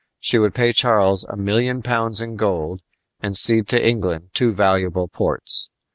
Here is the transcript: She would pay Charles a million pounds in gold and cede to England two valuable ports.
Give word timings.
She 0.19 0.39
would 0.39 0.55
pay 0.55 0.73
Charles 0.73 1.25
a 1.25 1.37
million 1.37 1.83
pounds 1.83 2.21
in 2.21 2.35
gold 2.35 2.81
and 3.19 3.37
cede 3.37 3.67
to 3.67 3.87
England 3.87 4.29
two 4.33 4.51
valuable 4.51 5.07
ports. 5.07 5.69